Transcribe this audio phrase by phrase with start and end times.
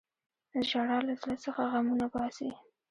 [0.69, 2.49] •ژړا له زړه څخه غمونه باسي.